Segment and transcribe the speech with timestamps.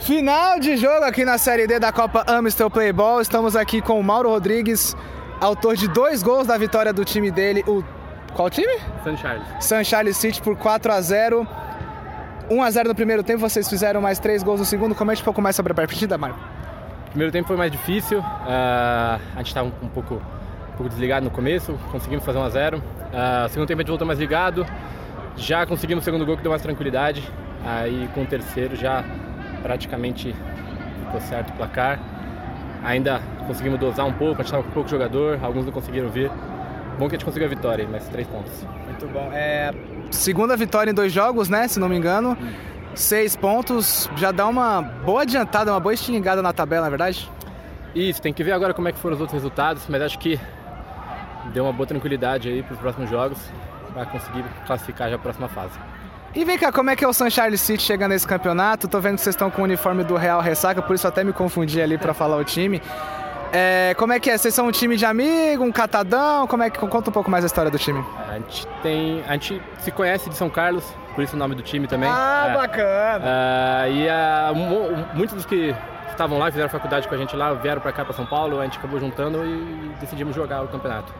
[0.00, 3.20] Final de jogo aqui na Série D da Copa Amistel Playball.
[3.20, 4.96] Estamos aqui com o Mauro Rodrigues,
[5.40, 7.64] autor de dois gols da vitória do time dele.
[7.66, 7.84] O
[8.32, 8.72] qual time?
[9.02, 9.44] San Charles.
[9.60, 11.46] San Charles City por 4 a 0.
[12.48, 14.94] 1 a 0 no primeiro tempo, vocês fizeram mais três gols no segundo.
[14.94, 16.38] Comente um pouco mais sobre a partida, Marco.
[17.08, 18.20] O primeiro tempo foi mais difícil.
[18.20, 18.24] Uh,
[19.34, 22.78] a gente estava um pouco, um pouco desligado no começo, conseguimos fazer 1 a 0.
[22.78, 24.64] Uh, segundo tempo a gente voltou mais ligado.
[25.36, 27.28] Já conseguimos o segundo gol que deu mais tranquilidade.
[27.64, 29.04] Aí com o terceiro já
[29.62, 30.34] praticamente
[31.04, 32.00] ficou certo o placar.
[32.84, 36.30] Ainda conseguimos dosar um pouco, a gente estava com pouco jogador, alguns não conseguiram vir.
[36.98, 38.66] Bom que a gente conseguiu a vitória, mais três pontos.
[38.86, 39.30] Muito bom.
[39.32, 39.70] É,
[40.10, 41.68] segunda vitória em dois jogos, né?
[41.68, 42.36] Se não me engano.
[42.40, 42.52] Hum.
[42.94, 47.30] Seis pontos, já dá uma boa adiantada, uma boa estilingada na tabela, na é verdade?
[47.94, 50.38] Isso, tem que ver agora como é que foram os outros resultados, mas acho que
[51.52, 53.38] deu uma boa tranquilidade aí para os próximos jogos,
[53.92, 55.78] para conseguir classificar já a próxima fase.
[56.38, 58.86] E vem cá, como é que é o San Charles City chegando nesse campeonato?
[58.86, 61.32] Tô vendo que vocês estão com o uniforme do Real Ressaca, por isso até me
[61.32, 62.80] confundi ali para falar o time.
[63.52, 64.38] É, como é que é?
[64.38, 66.46] Vocês são um time de amigo, um catadão?
[66.46, 68.04] Como é que conta um pouco mais a história do time?
[68.28, 71.62] A gente tem, a gente se conhece de São Carlos, por isso o nome do
[71.62, 72.08] time também.
[72.08, 72.54] Ah, é.
[72.54, 73.24] bacana.
[73.26, 75.74] É, e uh, muitos dos que
[76.08, 78.64] estavam lá, fizeram faculdade com a gente lá, vieram para cá para São Paulo, a
[78.64, 81.12] gente acabou juntando e decidimos jogar o campeonato.